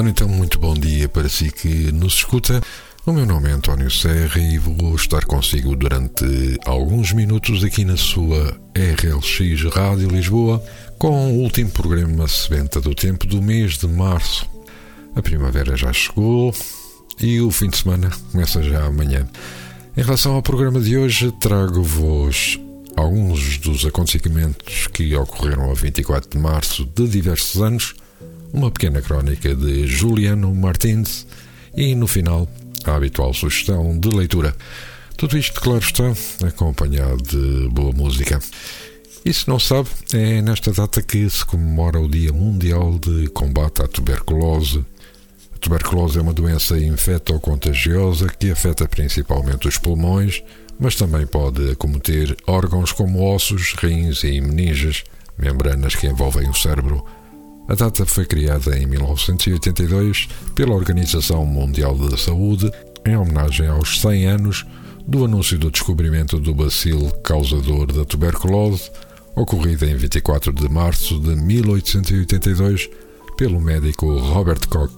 [0.00, 2.58] Ora então, muito bom dia para si que nos escuta.
[3.04, 6.24] O meu nome é António Serra e vou estar consigo durante
[6.64, 10.64] alguns minutos aqui na sua RLX Rádio Lisboa
[10.98, 14.48] com o último programa Sebenta do Tempo do mês de março.
[15.14, 16.54] A primavera já chegou
[17.20, 19.28] e o fim de semana começa já amanhã.
[19.94, 22.58] Em relação ao programa de hoje, trago-vos
[22.96, 27.99] alguns dos acontecimentos que ocorreram a 24 de março de diversos anos
[28.52, 31.26] uma pequena crónica de Juliano Martins
[31.76, 32.48] e, no final,
[32.84, 34.54] a habitual sugestão de leitura.
[35.16, 36.12] Tudo isto, claro está,
[36.46, 38.40] acompanhado de boa música.
[39.24, 43.82] E se não sabe, é nesta data que se comemora o Dia Mundial de Combate
[43.82, 44.84] à Tuberculose.
[45.54, 50.42] A tuberculose é uma doença infecto-contagiosa que afeta principalmente os pulmões,
[50.78, 55.04] mas também pode acometer órgãos como ossos, rins e meninges,
[55.36, 57.04] membranas que envolvem o cérebro.
[57.70, 62.68] A data foi criada em 1982 pela Organização Mundial da Saúde
[63.06, 64.66] em homenagem aos 100 anos
[65.06, 68.90] do anúncio do descobrimento do bacilo causador da tuberculose,
[69.36, 72.90] ocorrido em 24 de março de 1882
[73.36, 74.92] pelo médico Robert Koch.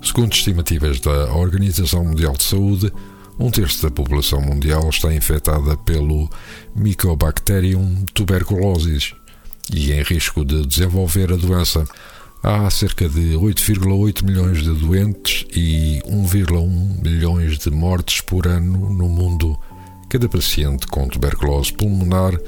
[0.00, 2.92] Segundo estimativas da Organização Mundial de Saúde,
[3.40, 6.30] um terço da população mundial está infectada pelo
[6.76, 9.16] Mycobacterium tuberculosis,
[9.72, 11.84] e em risco de desenvolver a doença.
[12.42, 19.08] Há cerca de 8,8 milhões de doentes e 1,1 milhões de mortes por ano no
[19.08, 19.58] mundo.
[20.10, 22.38] Cada paciente com tuberculose pulmonar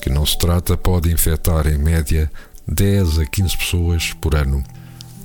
[0.00, 2.30] que não se trata pode infectar em média
[2.66, 4.64] 10 a 15 pessoas por ano.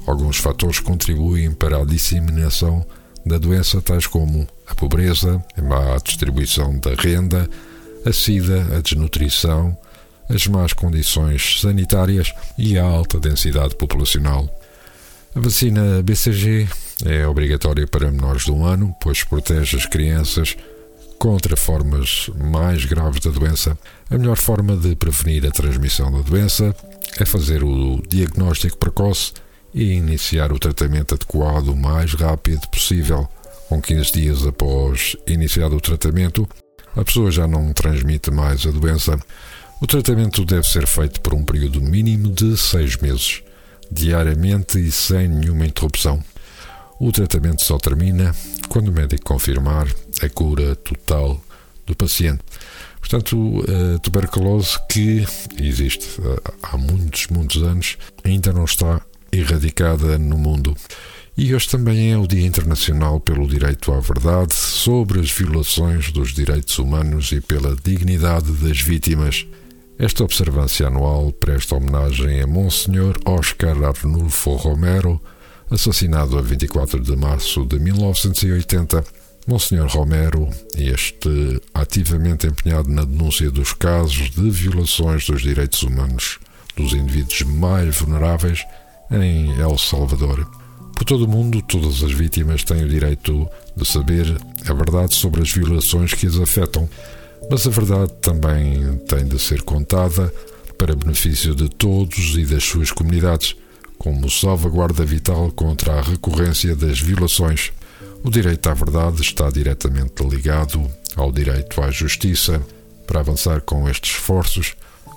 [0.05, 2.85] Alguns fatores contribuem para a disseminação
[3.25, 7.49] da doença, tais como a pobreza, a má distribuição da renda,
[8.05, 9.77] a sida, a desnutrição,
[10.29, 14.49] as más condições sanitárias e a alta densidade populacional.
[15.35, 16.67] A vacina BCG
[17.05, 20.55] é obrigatória para menores de um ano, pois protege as crianças
[21.17, 23.77] contra formas mais graves da doença.
[24.09, 26.75] A melhor forma de prevenir a transmissão da doença
[27.19, 29.33] é fazer o diagnóstico precoce
[29.73, 33.27] e iniciar o tratamento adequado o mais rápido possível.
[33.69, 36.47] Com 15 dias após iniciado o tratamento,
[36.95, 39.19] a pessoa já não transmite mais a doença.
[39.79, 43.43] O tratamento deve ser feito por um período mínimo de seis meses,
[43.91, 46.19] diariamente e sem nenhuma interrupção.
[46.99, 48.35] O tratamento só termina
[48.69, 49.87] quando o médico confirmar
[50.19, 51.39] a cura total
[51.85, 52.39] do paciente.
[52.99, 53.63] Portanto,
[53.95, 55.23] a tuberculose que
[55.61, 56.07] existe
[56.63, 58.99] há muitos, muitos anos ainda não está
[59.31, 60.75] erradicada no mundo.
[61.37, 66.33] E hoje também é o Dia Internacional pelo Direito à Verdade sobre as violações dos
[66.33, 69.45] direitos humanos e pela dignidade das vítimas.
[69.99, 75.19] Esta observância anual presta homenagem a Monsenhor Oscar Arnulfo Romero,
[75.71, 79.03] assassinado a 24 de março de 1980.
[79.47, 86.37] Monsenhor Romero, este ativamente empenhado na denúncia dos casos de violações dos direitos humanos
[86.75, 88.63] dos indivíduos mais vulneráveis
[89.09, 90.47] em El Salvador.
[90.93, 94.37] Por todo o mundo, todas as vítimas têm o direito de saber
[94.69, 96.87] a verdade sobre as violações que as afetam
[97.49, 100.33] mas a verdade também tem de ser contada
[100.77, 103.55] para benefício de todos e das suas comunidades,
[103.97, 107.71] como salvaguarda vital contra a recorrência das violações.
[108.23, 112.61] O direito à verdade está diretamente ligado ao direito à justiça.
[113.07, 114.75] Para avançar com estes esforços,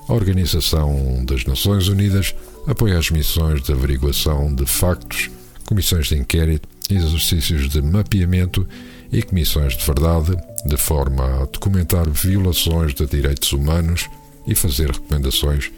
[0.09, 2.35] a Organização das Nações Unidas
[2.67, 5.31] apoia as missões de averiguação de factos,
[5.67, 8.67] comissões de inquérito, exercícios de mapeamento
[9.13, 14.09] e comissões de verdade, de forma a documentar violações de direitos humanos
[14.47, 15.71] e fazer recomendações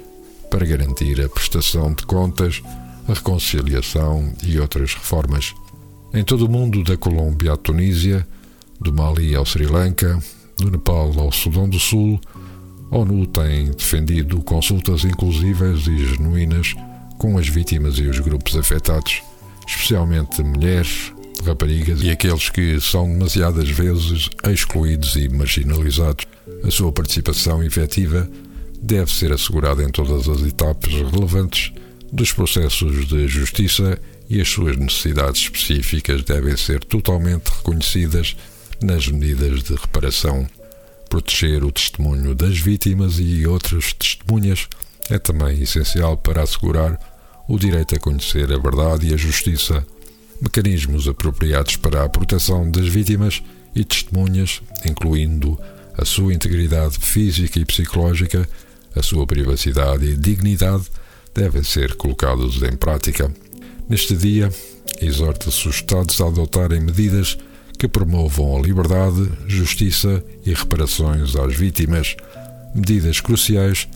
[0.51, 2.63] para garantir a prestação de contas,
[3.09, 5.55] a reconciliação e outras reformas.
[6.13, 8.27] Em todo o mundo, da Colômbia à Tunísia,
[8.79, 10.23] do Mali ao Sri Lanka,
[10.59, 12.21] do Nepal ao Sudão do Sul,
[12.91, 16.75] a ONU tem defendido consultas inclusivas e genuínas
[17.17, 19.23] com as vítimas e os grupos afetados,
[19.67, 21.13] especialmente mulheres,
[21.45, 26.27] raparigas e aqueles que são demasiadas vezes excluídos e marginalizados.
[26.65, 28.29] A sua participação efetiva
[28.81, 31.73] deve ser assegurada em todas as etapas relevantes
[32.13, 33.99] dos processos de justiça
[34.29, 38.37] e as suas necessidades específicas devem ser totalmente reconhecidas
[38.83, 40.47] nas medidas de reparação.
[41.09, 44.69] Proteger o testemunho das vítimas e outras testemunhas
[45.11, 46.99] é também essencial para assegurar
[47.49, 49.85] o direito a conhecer a verdade e a justiça.
[50.43, 53.41] Mecanismos apropriados para a proteção das vítimas
[53.77, 55.57] e testemunhas, incluindo
[55.97, 58.49] a sua integridade física e psicológica,
[58.93, 60.87] a sua privacidade e dignidade,
[61.33, 63.33] devem ser colocados em prática.
[63.89, 64.53] Neste dia,
[65.01, 67.39] exorta-se os Estados a adotarem medidas
[67.79, 72.17] que promovam a liberdade, justiça e reparações às vítimas,
[72.75, 73.87] medidas cruciais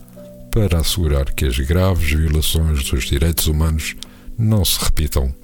[0.49, 3.97] para assegurar que as graves violações dos direitos humanos
[4.37, 5.35] não se repitam.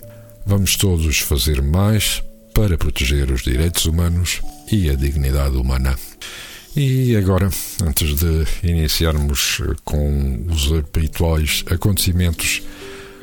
[0.45, 2.21] Vamos todos fazer mais
[2.53, 4.41] para proteger os direitos humanos
[4.71, 5.95] e a dignidade humana.
[6.75, 7.49] E agora,
[7.83, 12.61] antes de iniciarmos com os habituais acontecimentos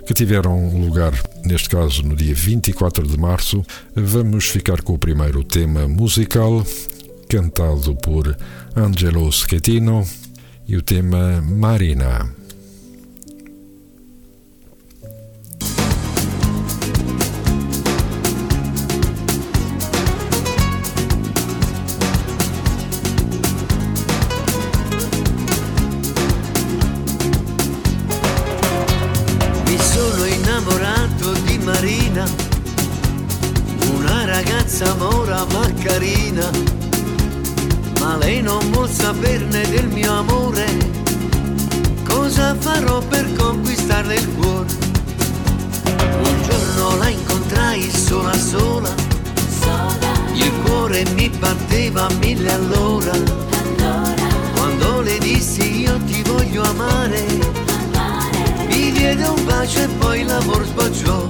[0.07, 1.13] que tiveram lugar,
[1.45, 3.65] neste caso no dia 24 de março,
[3.95, 6.67] vamos ficar com o primeiro tema musical,
[7.29, 8.37] cantado por
[8.75, 10.07] Angelo Schettino,
[10.67, 12.40] e o tema Marina.
[47.81, 48.95] Incontrai sola sola,
[50.35, 53.13] il cuore mi batteva mille all'ora.
[54.55, 57.25] Quando le dissi io ti voglio amare,
[58.69, 61.29] mi diede un bacio e poi l'amor sbocciò.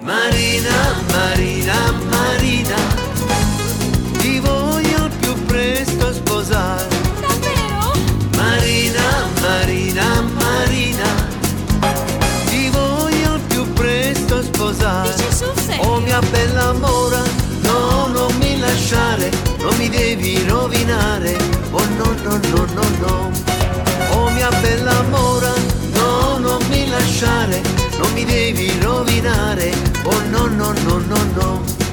[0.00, 1.74] Marina, Marina,
[2.10, 3.03] Marina,
[16.74, 17.22] mia bella mora,
[17.62, 21.36] no, non mi lasciare, non mi devi rovinare.
[21.70, 23.30] Oh no, no, no, no, no.
[24.10, 25.52] Oh mia bella mora,
[25.92, 27.60] no, non mi lasciare,
[27.98, 29.72] non mi devi rovinare.
[30.04, 31.83] Oh no, no, no, no, no.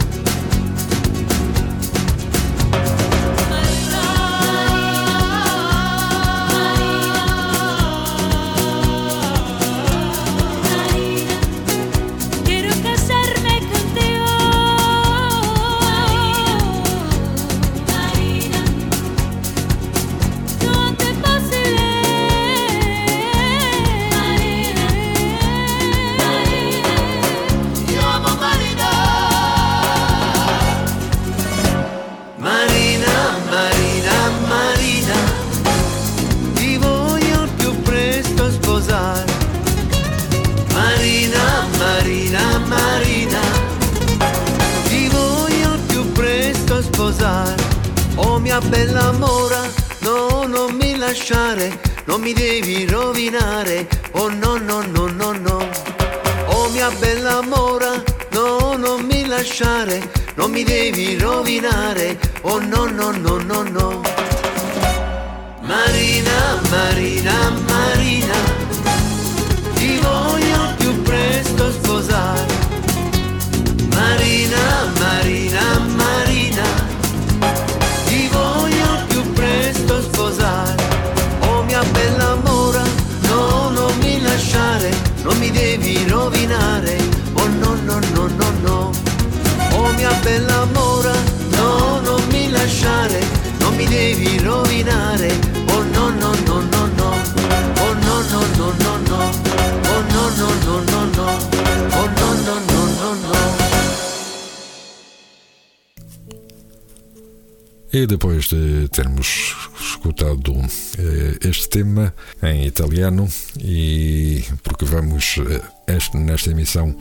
[107.93, 110.53] E depois de termos escutado
[110.97, 113.27] eh, este tema em italiano,
[113.59, 116.95] e porque vamos eh, nesta emissão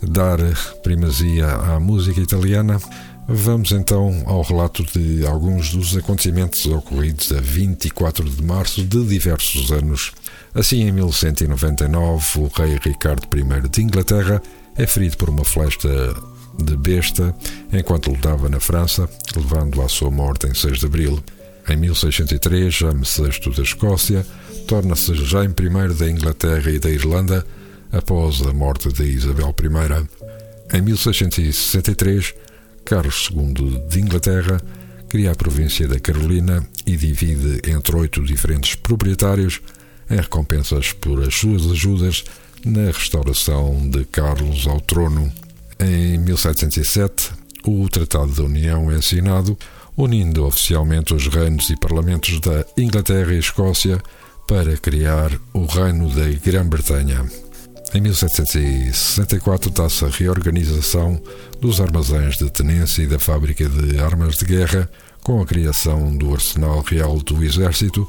[0.00, 0.38] dar
[0.84, 2.80] primazia à música italiana,
[3.26, 9.72] vamos então ao relato de alguns dos acontecimentos ocorridos a 24 de março de diversos
[9.72, 10.12] anos.
[10.54, 14.40] Assim, em 1199, o rei Ricardo I de Inglaterra
[14.76, 15.88] é ferido por uma flecha
[16.58, 17.34] de besta
[17.72, 21.22] enquanto lutava na França, levando à sua morte em 6 de abril.
[21.68, 24.26] Em 1603, James VI da Escócia
[24.66, 27.44] torna-se Jaime I da Inglaterra e da Irlanda
[27.92, 30.76] após a morte de Isabel I.
[30.76, 32.34] Em 1663,
[32.84, 34.60] Carlos II de Inglaterra
[35.08, 39.60] cria a província da Carolina e divide entre oito diferentes proprietários
[40.10, 42.24] em recompensas por as suas ajudas
[42.64, 45.32] na restauração de Carlos ao trono.
[45.80, 47.30] Em 1707,
[47.64, 49.56] o Tratado da União é assinado,
[49.96, 54.02] unindo oficialmente os reinos e parlamentos da Inglaterra e Escócia
[54.48, 57.24] para criar o Reino da Grã-Bretanha.
[57.94, 61.22] Em 1764 dá-se a reorganização
[61.60, 64.90] dos armazéns de tenência e da fábrica de armas de guerra,
[65.22, 68.08] com a criação do Arsenal Real do Exército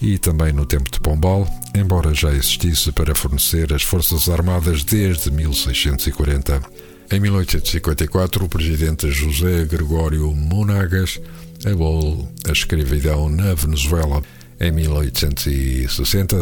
[0.00, 5.30] e também no tempo de Pombal, embora já existisse para fornecer as Forças Armadas desde
[5.30, 6.91] 1640.
[7.12, 11.20] Em 1854, o presidente José Gregório Monagas
[11.62, 14.22] aboliu a escravidão na Venezuela.
[14.58, 16.36] Em 1860,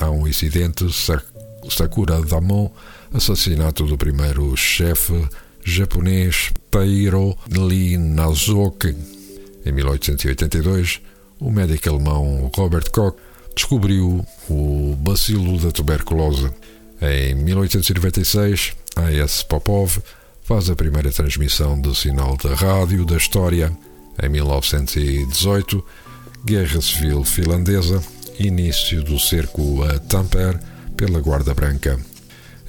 [0.00, 0.84] há um incidente
[1.70, 2.68] Sakura Damon,
[3.14, 5.14] assassinato do primeiro chefe
[5.62, 8.96] japonês Tairo Lee Nazoki.
[9.64, 11.02] Em 1882,
[11.38, 13.16] o médico alemão Robert Koch
[13.54, 16.50] descobriu o bacilo da tuberculose.
[17.00, 19.44] Em 1896, A.S.
[19.44, 19.98] Popov
[20.46, 23.76] faz a primeira transmissão do sinal de rádio da história.
[24.22, 25.84] Em 1918,
[26.44, 28.00] Guerra Civil Finlandesa,
[28.38, 30.60] início do cerco a Tampere
[30.96, 31.98] pela Guarda Branca.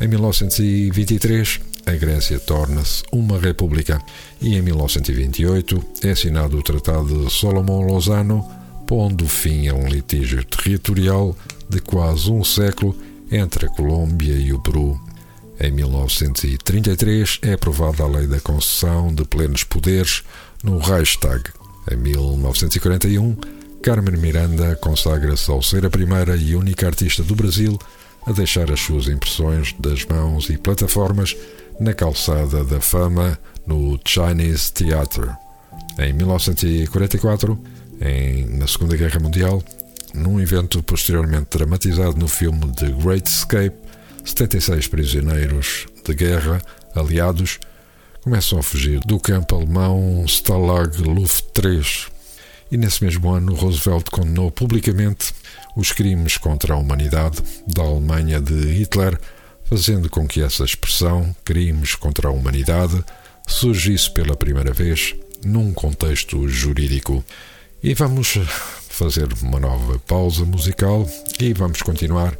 [0.02, 4.02] Em 1923, a Grécia torna-se uma república
[4.42, 8.44] e em 1928 é assinado o Tratado de Solomon-Lozano,
[8.88, 11.38] pondo fim a um litígio territorial
[11.70, 12.98] de quase um século
[13.32, 15.07] entre a Colômbia e o Peru.
[15.60, 20.24] Em 1933 é aprovada a Lei da Concessão de Plenos Poderes
[20.64, 21.50] no Reichstag.
[21.92, 23.36] Em 1941,
[23.82, 27.78] Carmen Miranda consagra-se ao ser a primeira e única artista do Brasil
[28.28, 31.36] a deixar as suas impressões das mãos e plataformas
[31.80, 35.32] na calçada da fama no Chinese Theatre.
[35.98, 37.60] Em 1944,
[38.00, 39.64] em, na Segunda Guerra Mundial,
[40.14, 43.87] num evento posteriormente dramatizado no filme The Great Escape,
[44.28, 46.62] 76 prisioneiros de guerra
[46.94, 47.60] aliados
[48.22, 52.08] começam a fugir do campo alemão Stalag Luft 3.
[52.70, 55.34] E nesse mesmo ano, Roosevelt condenou publicamente
[55.78, 59.18] os crimes contra a humanidade da Alemanha de Hitler,
[59.64, 63.02] fazendo com que essa expressão, crimes contra a humanidade,
[63.48, 65.16] surgisse pela primeira vez
[65.46, 67.24] num contexto jurídico.
[67.82, 68.38] E vamos
[68.90, 72.38] fazer uma nova pausa musical e vamos continuar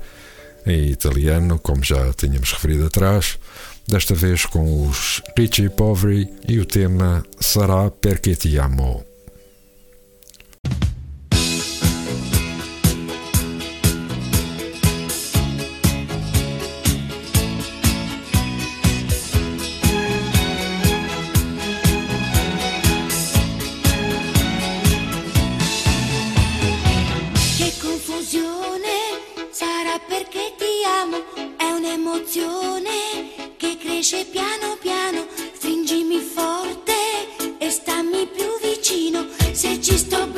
[0.70, 3.38] em italiano, como já tínhamos referido atrás,
[3.88, 9.17] desta vez com os Ricci Poveri e o tema Sarà perché ti amo.
[39.58, 40.37] Basta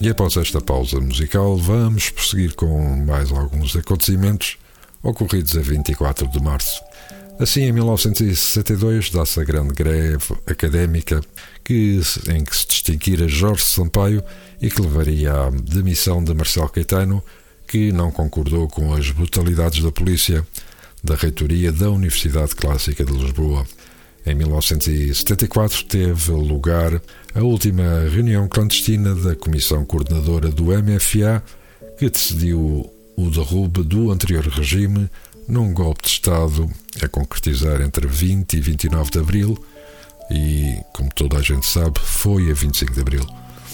[0.00, 4.56] E após esta pausa musical, vamos prosseguir com mais alguns acontecimentos
[5.02, 6.80] ocorridos a 24 de março.
[7.38, 11.20] Assim, em 1962, dá-se a grande greve académica
[11.62, 14.22] que, em que se distinguira Jorge Sampaio
[14.60, 17.22] e que levaria à demissão de Marcelo Caetano,
[17.68, 20.46] que não concordou com as brutalidades da polícia
[21.04, 23.66] da reitoria da Universidade Clássica de Lisboa.
[24.26, 27.00] Em 1974 teve lugar
[27.34, 31.42] a última reunião clandestina da Comissão Coordenadora do MFA,
[31.98, 35.10] que decidiu o derrube do anterior regime
[35.48, 36.70] num golpe de Estado
[37.02, 39.58] a concretizar entre 20 e 29 de abril
[40.30, 43.26] e, como toda a gente sabe, foi a 25 de abril.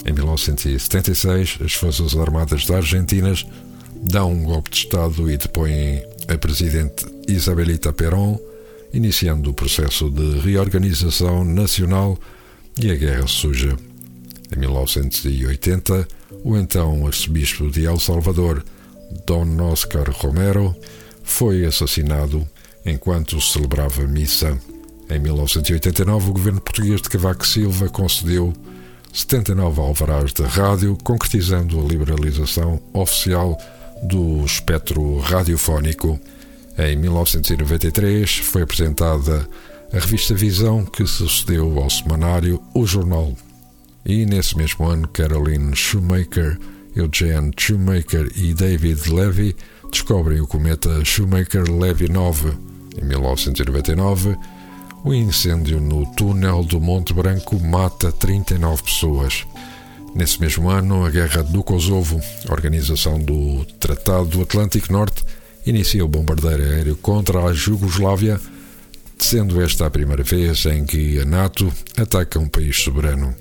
[0.05, 3.35] Em 1976, as Forças Armadas da Argentina
[3.97, 8.39] dão um golpe de Estado e depõem a presidente Isabelita Perón
[8.93, 12.19] iniciando o processo de reorganização nacional
[12.79, 13.77] e a Guerra Suja.
[14.55, 16.09] Em 1980,
[16.45, 18.65] o então arcebispo de El Salvador,
[19.27, 20.75] Dom Oscar Romero,
[21.23, 22.47] foi assassinado
[22.85, 24.57] enquanto celebrava missa.
[25.11, 28.53] Em 1989, o governo português de Cavaco Silva concedeu
[29.13, 33.59] 79 alvarás de rádio, concretizando a liberalização oficial
[34.03, 36.21] do espectro radiofónico.
[36.79, 39.49] Em 1993 foi apresentada
[39.91, 43.35] a revista Visão, que sucedeu ao semanário O Jornal.
[44.05, 46.59] E nesse mesmo ano, Caroline Shoemaker,
[46.95, 49.57] Eugene Shoemaker e David Levy
[49.91, 52.53] descobrem o cometa Shoemaker-Levy 9.
[53.01, 54.37] Em 1999,
[55.03, 59.47] o incêndio no túnel do Monte Branco mata 39 pessoas.
[60.15, 65.25] Nesse mesmo ano, a Guerra do Kosovo, organização do Tratado do Atlântico Norte,
[65.67, 68.41] inicia o bombardeio aéreo contra a Jugoslávia,
[69.19, 73.35] sendo esta a primeira vez em que a NATO ataca um país soberano.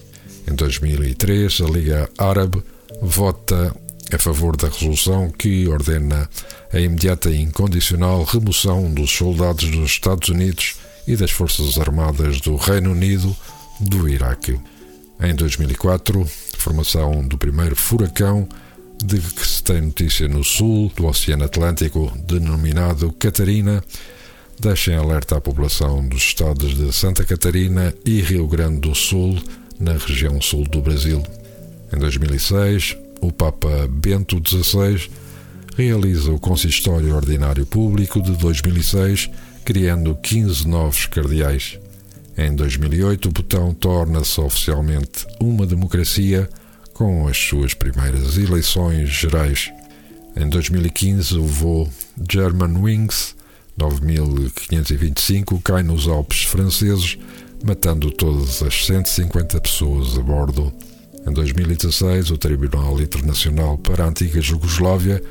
[0.49, 2.63] Em 2003, a Liga Árabe
[3.01, 3.75] vota
[4.11, 6.29] a favor da resolução que ordena
[6.71, 10.75] a imediata e incondicional remoção dos soldados dos Estados Unidos
[11.07, 13.35] e das Forças Armadas do Reino Unido
[13.79, 14.59] do Iraque.
[15.19, 16.25] Em 2004,
[16.57, 18.47] formação do primeiro furacão
[19.03, 23.83] de que se tem notícia no sul do Oceano Atlântico, denominado Catarina,
[24.59, 29.37] deixa em alerta a população dos estados de Santa Catarina e Rio Grande do Sul,
[29.79, 31.21] na região sul do Brasil.
[31.93, 35.09] Em 2006, o Papa Bento XVI
[35.75, 39.29] realiza o Consistório Ordinário Público de 2006,
[39.65, 41.77] criando 15 novos cardeais.
[42.37, 46.49] Em 2008, o Botão torna-se oficialmente uma democracia
[46.95, 49.69] com as suas primeiras eleições gerais.
[50.33, 51.89] Em 2015, o voo
[52.31, 53.35] Germanwings
[53.77, 57.17] 9525 cai nos Alpes franceses,
[57.65, 60.71] matando todas as 150 pessoas a bordo.
[61.27, 65.21] Em 2016, o Tribunal Internacional para a Antiga Jugoslávia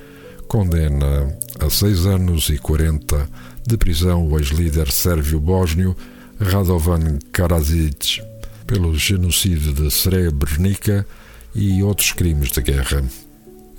[0.46, 3.26] condena a 6 anos e 40
[3.66, 5.96] de prisão o ex-líder sérvio-bósnio
[6.38, 8.20] Radovan Karadzic
[8.66, 11.06] pelo genocídio de Srebrenica
[11.54, 13.02] e outros crimes de guerra.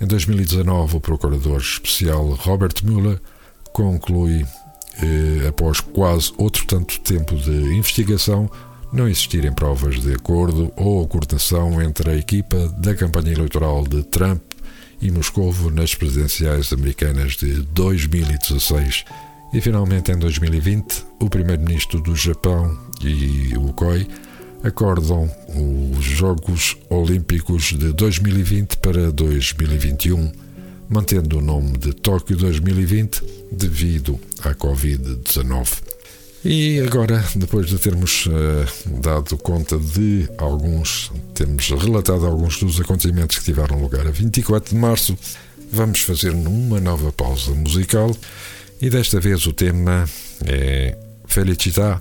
[0.00, 3.20] Em 2019, o Procurador Especial Robert Mueller
[3.72, 4.46] conclui,
[5.02, 8.50] eh, após quase outro tanto tempo de investigação,
[8.92, 14.40] não existirem provas de acordo ou coordenação entre a equipa da campanha eleitoral de Trump
[15.00, 19.04] e Moscovo nas presidenciais americanas de 2016.
[19.52, 24.06] E finalmente, em 2020, o primeiro-ministro do Japão e o COI
[24.62, 25.30] acordam
[25.96, 30.32] os Jogos Olímpicos de 2020 para 2021,
[30.88, 35.68] mantendo o nome de Tóquio 2020 devido à Covid-19.
[36.44, 43.38] E agora, depois de termos uh, dado conta de alguns, temos relatado alguns dos acontecimentos
[43.38, 45.18] que tiveram lugar a 24 de março,
[45.72, 48.16] vamos fazer uma nova pausa musical
[48.80, 50.08] e desta vez o tema
[50.44, 51.98] é Felicità,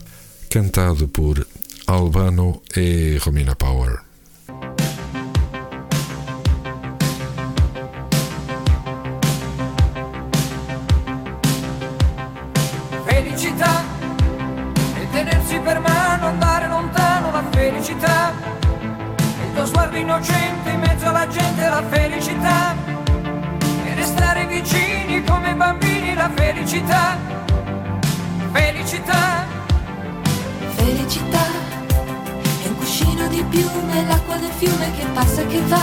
[0.50, 1.46] cantado por
[1.88, 4.04] Albano e Romina Power.
[13.06, 13.84] Felicità
[14.96, 18.34] e tenersi per mano, andare lontano la felicità.
[18.80, 22.76] Il tuo sguardo innocente in mezzo alla gente la felicità.
[23.86, 27.18] E restare vicini come bambini la felicità.
[28.52, 29.46] Felicità.
[30.78, 31.65] Felicità
[33.16, 35.82] cammino di piume, l'acqua del fiume che passa e che va.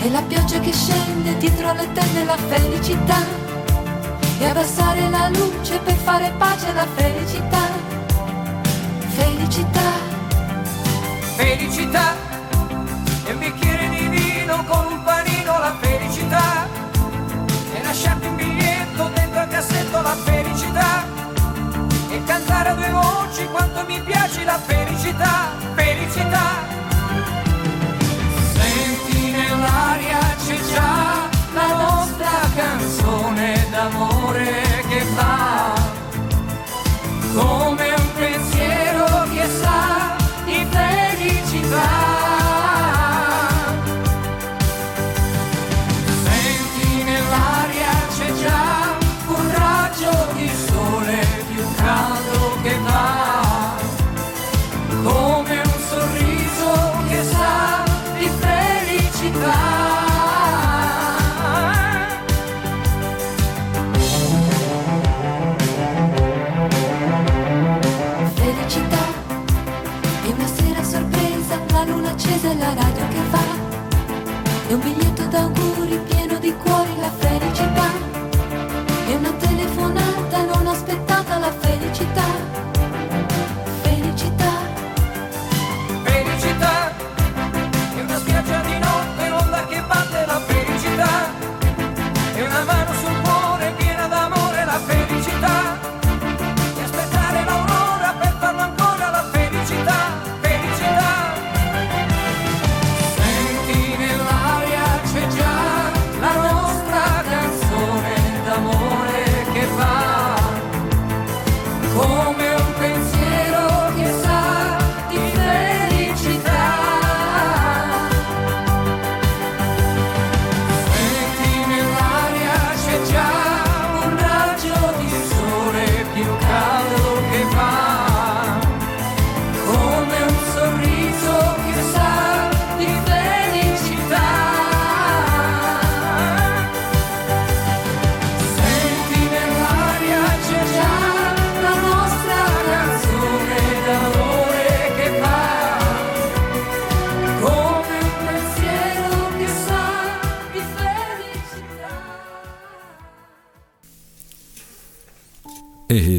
[0.00, 3.18] E la pioggia che scende dietro le tende la felicità.
[4.38, 7.68] E abbassare la luce per fare pace alla felicità.
[9.08, 9.90] Felicità.
[11.36, 12.16] Felicità.
[13.24, 16.66] E un bicchiere di vino con un panino la felicità.
[17.74, 21.07] E lasciarti un biglietto dentro al cassetto la felicità
[22.90, 26.66] voci quanto mi piace la felicità, felicità.
[28.52, 31.27] Senti nell'aria c'è già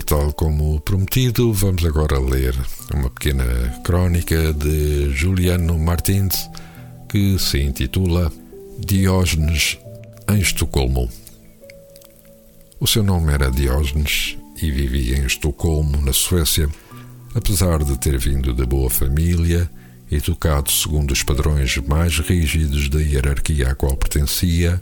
[0.09, 2.55] tal como prometido, vamos agora ler
[2.95, 3.45] uma pequena
[3.83, 6.49] crónica de Juliano Martins
[7.07, 8.31] que se intitula
[8.79, 9.77] Diógenes
[10.27, 11.07] em Estocolmo.
[12.79, 16.67] O seu nome era Diógenes e vivia em Estocolmo, na Suécia.
[17.35, 19.69] Apesar de ter vindo de boa família
[20.11, 24.81] educado segundo os padrões mais rígidos da hierarquia à qual pertencia,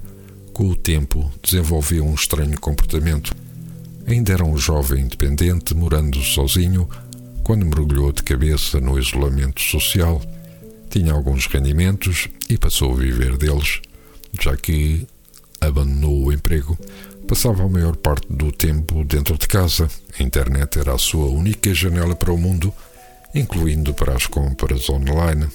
[0.54, 3.36] com o tempo desenvolveu um estranho comportamento.
[4.08, 6.88] Ainda era um jovem independente, morando sozinho,
[7.44, 10.22] quando mergulhou de cabeça no isolamento social.
[10.90, 13.82] Tinha alguns rendimentos e passou a viver deles,
[14.40, 15.06] já que
[15.60, 16.78] abandonou o emprego.
[17.28, 19.90] Passava a maior parte do tempo dentro de casa.
[20.18, 22.74] A internet era a sua única janela para o mundo,
[23.36, 25.48] incluindo para as compras online.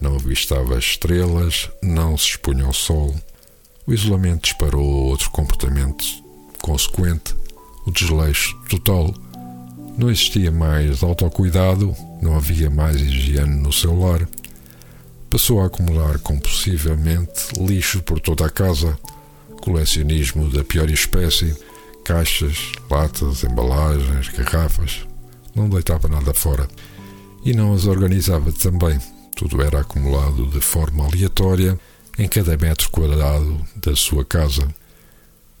[0.00, 3.14] Não avistava as estrelas, não se expunha ao sol.
[3.86, 6.04] O isolamento disparou outro comportamento
[6.62, 7.34] consequente,
[7.88, 9.14] o desleixo total.
[9.96, 14.28] Não existia mais autocuidado, não havia mais higiene no seu lar.
[15.30, 18.96] Passou a acumular compulsivamente lixo por toda a casa,
[19.62, 21.56] colecionismo da pior espécie,
[22.04, 25.06] caixas, latas, embalagens, garrafas.
[25.54, 26.68] Não deitava nada fora
[27.44, 28.98] e não as organizava também.
[29.34, 31.78] Tudo era acumulado de forma aleatória
[32.18, 34.68] em cada metro quadrado da sua casa.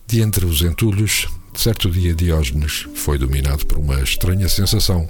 [0.06, 5.08] De entre os entulhos, certo dia Diógenes foi dominado por uma estranha sensação.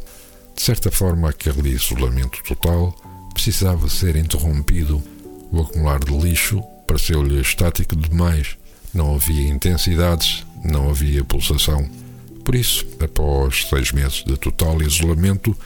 [0.55, 2.95] De certa forma, aquele isolamento total
[3.33, 5.03] precisava ser interrompido.
[5.53, 8.57] O acumular de lixo pareceu-lhe estático demais.
[8.93, 11.89] Não havia intensidades, não havia pulsação.
[12.45, 15.57] Por isso, após seis meses de total isolamento,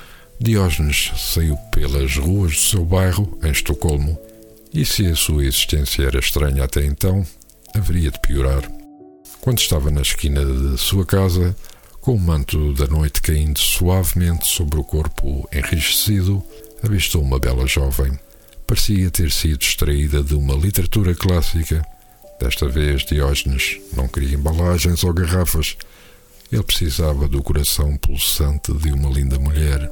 [0.41, 4.19] Diógenes saiu pelas ruas do seu bairro, em Estocolmo.
[4.75, 7.25] E se a sua existência era estranha até então,
[7.75, 8.82] haveria de piorar.
[9.43, 11.57] Quando estava na esquina de sua casa,
[12.01, 16.41] com o manto da noite caindo suavemente sobre o corpo enrijecido,
[16.81, 18.17] avistou uma bela jovem.
[18.69, 21.85] Parecia ter sido extraída de uma literatura clássica.
[22.39, 25.77] Desta vez, Diógenes não queria embalagens ou garrafas.
[26.53, 29.91] Ele precisava do coração pulsante de uma linda mulher.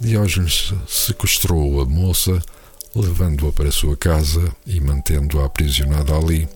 [0.00, 2.40] Diógenes sequestrou a moça,
[2.94, 6.48] levando-a para sua casa e mantendo-a aprisionada ali.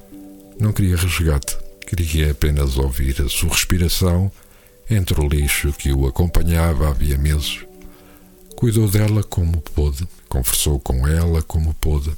[0.60, 1.58] Não queria resgate,
[1.90, 4.30] queria apenas ouvir a sua respiração
[4.88, 7.64] entre o lixo que o acompanhava havia meses.
[8.54, 12.12] Cuidou dela como pôde, conversou com ela como pôde,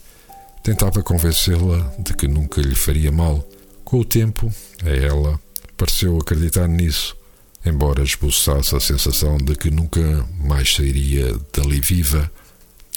[0.62, 3.48] tentava convencê-la de que nunca lhe faria mal.
[3.82, 4.52] Com o tempo,
[4.84, 5.40] a ela
[5.76, 7.16] pareceu acreditar nisso.
[7.64, 10.00] embora esboçasse a sensação de que nunca
[10.40, 12.30] mais sairia dali viva.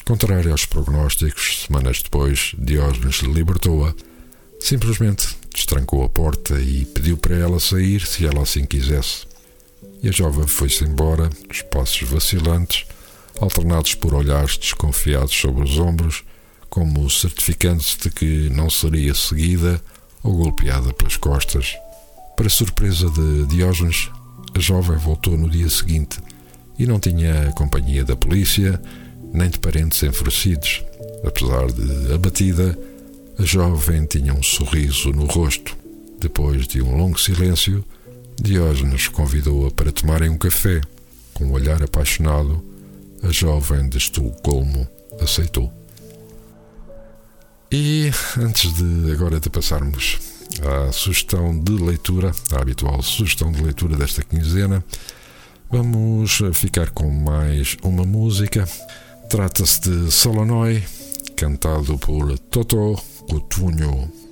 [0.03, 3.93] Contrário aos prognósticos, semanas depois, Diógenes libertou-a.
[4.59, 9.25] Simplesmente destrancou a porta e pediu para ela sair se ela assim quisesse.
[10.03, 12.85] E a jovem foi-se embora, os passos vacilantes,
[13.39, 16.23] alternados por olhares desconfiados sobre os ombros,
[16.69, 19.81] como certificando-se de que não seria seguida
[20.21, 21.73] ou golpeada pelas costas.
[22.35, 24.09] Para surpresa de Diógenes,
[24.53, 26.19] a jovem voltou no dia seguinte
[26.77, 28.81] e não tinha a companhia da polícia
[29.33, 30.83] nem de parentes enfurecidos.
[31.25, 32.77] Apesar de abatida,
[33.37, 35.75] a jovem tinha um sorriso no rosto.
[36.19, 37.83] Depois de um longo silêncio,
[38.41, 40.81] Diógenes convidou-a para tomarem um café.
[41.33, 42.63] Com um olhar apaixonado,
[43.23, 44.87] a jovem de Estocolmo
[45.19, 45.71] aceitou.
[47.71, 50.19] E antes de agora de passarmos
[50.61, 54.83] à sugestão de leitura, a habitual sugestão de leitura desta quinzena,
[55.69, 58.67] vamos ficar com mais uma música.
[59.29, 60.83] Trata-se de Solonoi,
[61.35, 62.95] cantado por Toto
[63.27, 64.24] Cotugno.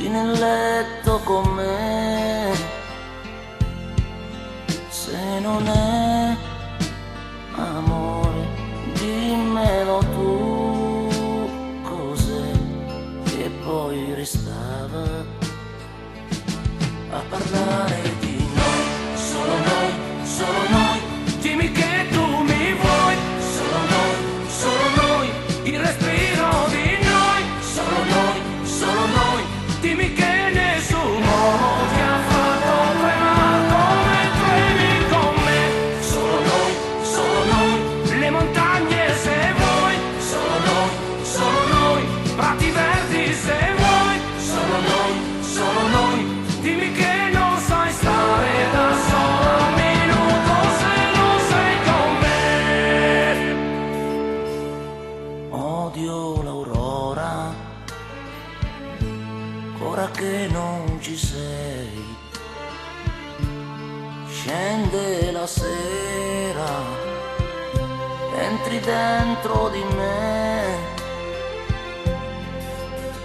[0.00, 2.54] Qui nel letto con me.
[4.88, 5.79] Se non è
[68.50, 70.78] entri dentro di me.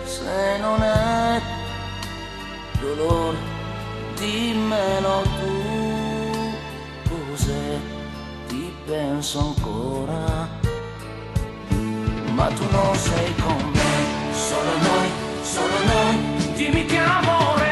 [0.04, 1.42] Se non è
[2.80, 3.38] dolore,
[4.16, 7.78] dimmelo tu, cos'è,
[8.48, 10.48] ti penso ancora,
[12.34, 13.94] ma tu non sei con me,
[14.32, 15.10] solo noi,
[15.42, 17.72] solo noi, dimmi che amore,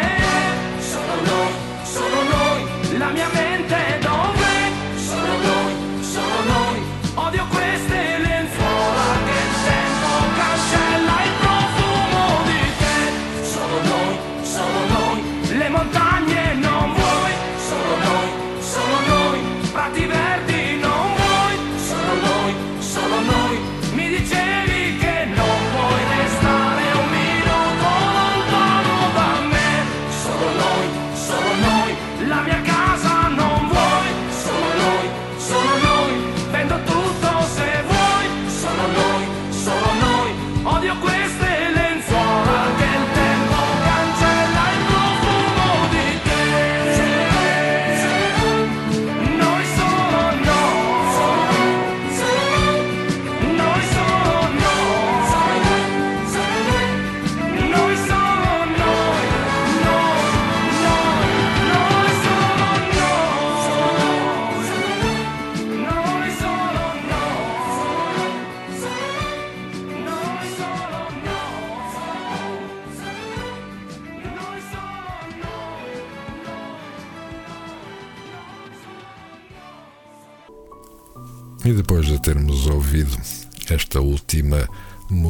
[0.79, 1.51] solo noi,
[1.83, 3.52] solo noi, la mia mente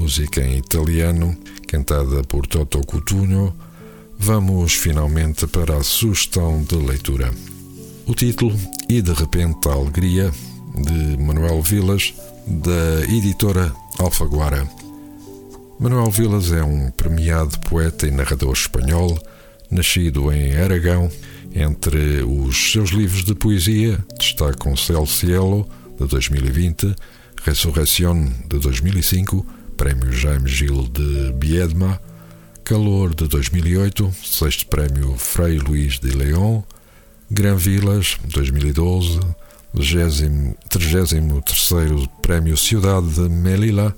[0.03, 1.33] música em italiano,
[1.65, 3.55] cantada por Toto Cutugno,
[4.19, 7.31] vamos finalmente para a sugestão de leitura.
[8.05, 8.53] O título
[8.89, 10.29] E de repente a Alegria,
[10.75, 12.13] de Manuel Vilas,
[12.45, 14.67] da editora Alfaguara.
[15.79, 19.17] Manuel Vilas é um premiado poeta e narrador espanhol,
[19.71, 21.09] nascido em Aragão.
[21.55, 25.65] Entre os seus livros de poesia destacam Cel Cielo,
[25.97, 26.93] de 2020,
[27.45, 31.99] Resurrección, de 2005, Prémio Jaime Gil de Biedma,
[32.63, 36.63] Calor, de 2008, Sexto Prémio Frei Luís de León,
[37.29, 39.19] Gran Vilas, 2012,
[40.69, 41.09] 33
[42.21, 43.93] Prémio Ciudad de Melilla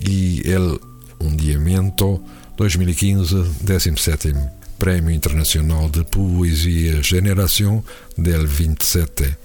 [0.00, 0.80] e El
[1.20, 2.20] Hundiamento
[2.56, 4.34] 2015, 17
[4.76, 7.84] Prémio Internacional de Poesia Generação
[8.16, 9.38] del 27.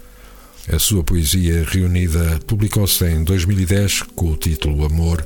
[0.72, 5.24] A sua poesia reunida publicou-se em 2010 com o título Amor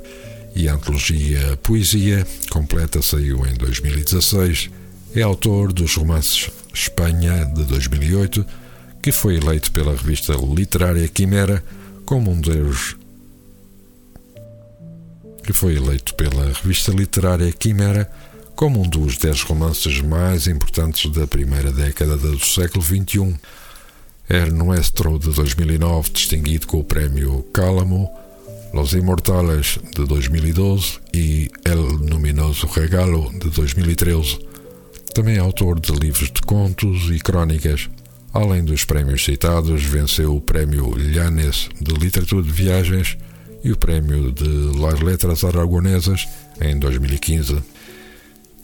[0.58, 4.70] e a antologia Poesia completa saiu em 2016.
[5.14, 8.44] É autor dos romances Espanha de 2008,
[9.00, 11.62] que foi eleito pela revista literária Quimera
[12.04, 12.96] como um dos
[15.44, 18.10] que foi eleito pela revista literária Quimera
[18.56, 23.38] como um dos dez romances mais importantes da primeira década do século XXI.
[24.28, 28.10] Er Nuestro de 2009, distinguido com o prémio Cálamo,
[28.72, 34.38] Los Imortales de 2012 e El Luminoso Regalo de 2013.
[35.14, 37.88] Também é autor de livros de contos e crónicas.
[38.32, 43.16] Além dos prémios citados, venceu o Prémio Llanes de Literatura de Viagens
[43.64, 46.28] e o Prémio de Las Letras Aragonesas
[46.60, 47.62] em 2015.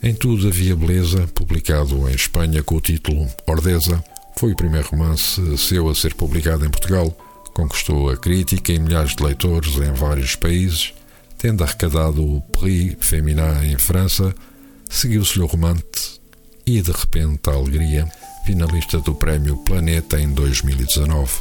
[0.03, 4.03] Em Tudo Havia Beleza, publicado em Espanha com o título Ordeza,
[4.37, 7.24] foi o primeiro romance seu a ser publicado em Portugal.
[7.55, 10.93] Conquistou a crítica e milhares de leitores em vários países,
[11.37, 14.35] tendo arrecadado o Prix Féminin em França,
[14.89, 16.19] seguiu-se-lhe o romance
[16.65, 18.11] e, de repente, a alegria,
[18.45, 21.31] finalista do Prémio Planeta em 2019.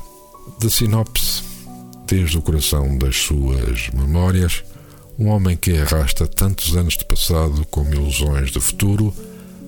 [0.61, 1.43] De sinopse,
[2.07, 4.63] desde o coração das suas memórias,
[5.19, 9.13] um homem que arrasta tantos anos de passado como ilusões de futuro,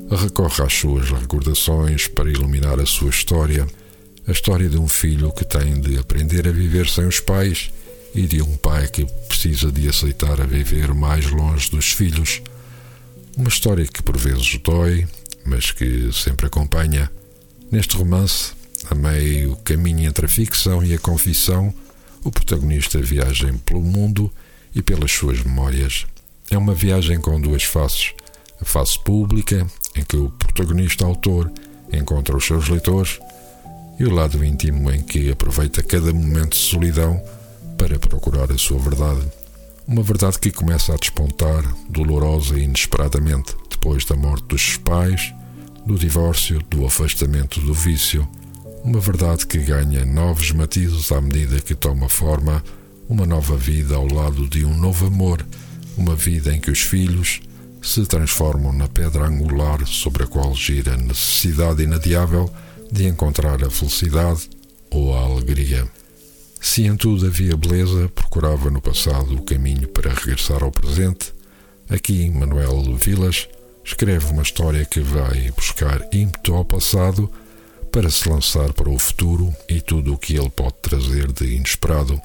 [0.09, 3.67] recorre às suas recordações para iluminar a sua história,
[4.27, 7.71] a história de um filho que tem de aprender a viver sem os pais
[8.13, 12.43] e de um pai que precisa de aceitar a viver mais longe dos filhos.
[13.37, 15.07] Uma história que por vezes dói,
[15.45, 17.11] mas que sempre acompanha.
[17.71, 18.53] Neste romance,
[18.91, 21.73] a meio caminho entre a ficção e a confissão,
[22.25, 24.33] o protagonista viaja pelo mundo
[24.75, 26.05] e pelas suas memórias.
[26.51, 28.13] É uma viagem com duas faces.
[28.61, 31.53] A face pública, em que o protagonista autor
[31.93, 33.21] encontra os seus leitores,
[33.99, 37.21] e o lado íntimo, em que aproveita cada momento de solidão
[37.79, 39.23] para procurar a sua verdade.
[39.87, 45.33] Uma verdade que começa a despontar, dolorosa e inesperadamente, depois da morte dos pais,
[45.87, 48.27] do divórcio, do afastamento do vício.
[48.83, 52.63] Uma verdade que ganha novos matizes à medida que toma forma
[53.09, 55.47] uma nova vida ao lado de um novo amor,
[55.97, 57.41] uma vida em que os filhos
[57.81, 62.51] se transformam na pedra angular sobre a qual gira a necessidade inadiável
[62.91, 64.49] de encontrar a felicidade
[64.91, 65.87] ou a alegria.
[66.61, 71.33] Se em tudo havia beleza, procurava no passado o caminho para regressar ao presente.
[71.89, 73.49] Aqui, Manuel Vilas
[73.85, 77.31] escreve uma história que vai buscar ímpeto ao passado
[77.93, 82.21] para se lançar para o futuro e tudo o que ele pode trazer de inesperado.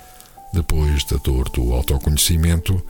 [0.53, 2.84] Depois da dor do autoconhecimento,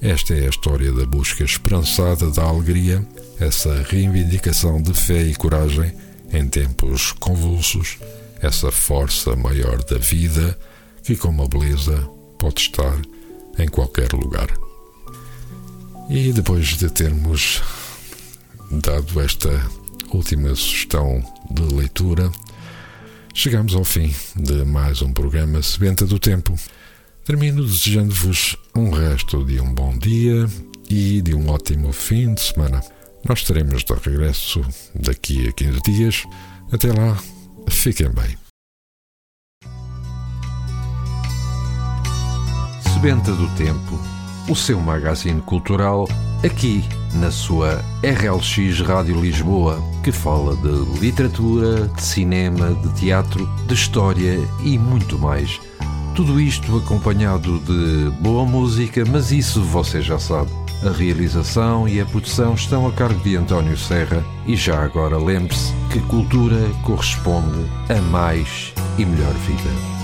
[0.00, 3.06] esta é a história da busca esperançada da alegria,
[3.38, 5.92] essa reivindicação de fé e coragem
[6.32, 7.98] em tempos convulsos,
[8.40, 10.58] essa força maior da vida
[11.02, 11.96] que, como a beleza,
[12.38, 13.00] pode estar
[13.58, 14.48] em qualquer lugar.
[16.08, 17.62] E depois de termos
[18.70, 19.50] dado esta
[20.10, 22.30] última sugestão de leitura,
[23.34, 26.54] chegamos ao fim de mais um programa Sebenta do Tempo.
[27.24, 30.48] Termino desejando-vos um resto de um bom dia
[30.90, 32.82] e de um ótimo fim de semana.
[33.28, 34.60] Nós estaremos de regresso
[34.94, 36.24] daqui a 15 dias.
[36.72, 37.16] Até lá,
[37.68, 38.36] fiquem bem.
[42.92, 43.98] Sebenta do Tempo,
[44.48, 46.08] o seu magazine cultural,
[46.44, 53.74] aqui na sua RLX Rádio Lisboa, que fala de literatura, de cinema, de teatro, de
[53.74, 55.60] história e muito mais.
[56.16, 60.61] Tudo isto acompanhado de boa música, mas isso você já sabe.
[60.84, 65.72] A realização e a produção estão a cargo de António Serra e já agora lembre-se
[65.92, 70.01] que cultura corresponde a mais e melhor vida.